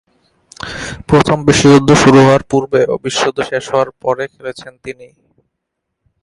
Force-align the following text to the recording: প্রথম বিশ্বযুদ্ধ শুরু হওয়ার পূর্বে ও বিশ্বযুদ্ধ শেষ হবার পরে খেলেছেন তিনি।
প্রথম 1.09 1.37
বিশ্বযুদ্ধ 1.47 1.89
শুরু 2.01 2.19
হওয়ার 2.25 2.43
পূর্বে 2.51 2.81
ও 2.91 2.95
বিশ্বযুদ্ধ 3.05 3.39
শেষ 3.49 3.65
হবার 3.71 3.89
পরে 4.03 4.23
খেলেছেন 4.33 4.73
তিনি। 4.85 5.07